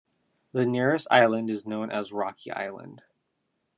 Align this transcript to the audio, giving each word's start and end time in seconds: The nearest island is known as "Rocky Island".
The 0.53 0.65
nearest 0.65 1.05
island 1.11 1.51
is 1.51 1.67
known 1.67 1.91
as 1.91 2.11
"Rocky 2.11 2.49
Island". 2.49 3.03